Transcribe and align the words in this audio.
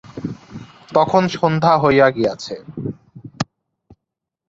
তখন 0.95 1.23
সন্ধ্যা 1.35 1.73
হইয়া 1.83 2.07
গিয়াছে। 2.09 2.55